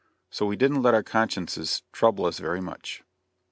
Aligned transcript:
So 0.31 0.47
we 0.47 0.55
didn't 0.55 0.81
let 0.81 0.95
our 0.95 1.03
consciences 1.03 1.83
trouble 1.91 2.25
us 2.25 2.39
very 2.39 2.59
much. 2.59 3.03